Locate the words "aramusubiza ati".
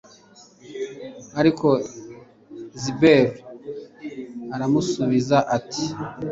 4.55-5.85